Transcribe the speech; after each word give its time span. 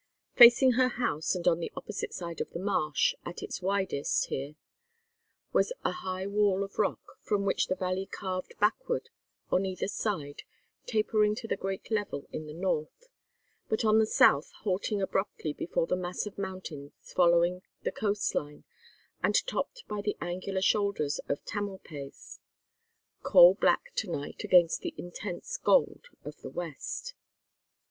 Facing 0.33 0.71
her 0.71 0.87
house 0.87 1.35
and 1.35 1.47
on 1.47 1.59
the 1.59 1.71
opposite 1.77 2.11
side 2.11 2.41
of 2.41 2.49
the 2.53 2.59
marsh, 2.59 3.13
at 3.23 3.43
its 3.43 3.61
widest 3.61 4.29
here, 4.29 4.55
was 5.53 5.71
a 5.85 5.91
high 5.91 6.25
wall 6.25 6.63
of 6.63 6.79
rock, 6.79 7.19
from 7.21 7.45
which 7.45 7.67
the 7.67 7.75
valley 7.75 8.07
curved 8.11 8.55
backward 8.59 9.09
on 9.51 9.63
either 9.63 9.87
side, 9.87 10.41
tapering 10.87 11.35
to 11.35 11.47
the 11.47 11.55
great 11.55 11.91
level 11.91 12.27
in 12.31 12.47
the 12.47 12.53
north, 12.55 13.09
but 13.69 13.85
on 13.85 13.99
the 13.99 14.07
south 14.07 14.49
halting 14.63 15.03
abruptly 15.03 15.53
before 15.53 15.85
the 15.85 15.95
mass 15.95 16.25
of 16.25 16.35
mountains 16.35 16.93
following 17.15 17.61
the 17.83 17.91
coast 17.91 18.33
line 18.33 18.63
and 19.21 19.45
topped 19.45 19.83
by 19.87 20.01
the 20.01 20.17
angular 20.19 20.61
shoulder 20.63 21.05
of 21.29 21.45
Tamalpais; 21.45 22.39
coal 23.21 23.53
black 23.53 23.93
to 23.97 24.09
night 24.09 24.43
against 24.43 24.81
the 24.81 24.95
intense 24.97 25.57
gold 25.57 26.07
of 26.25 26.41
the 26.41 26.49
West. 26.49 27.13